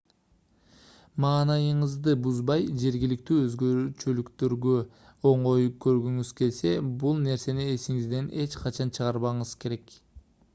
[1.25, 4.79] маанайыңызды бузбай жергиликтүү өзгөчөлүктөргө
[5.33, 6.73] оңой көнгүңүз келсе
[7.05, 9.95] бул нерсени эсиңизден эч качан чыгарбашыңыз керек